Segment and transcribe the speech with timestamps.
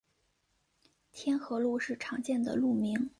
[1.11, 3.07] 天河路是常见的路名。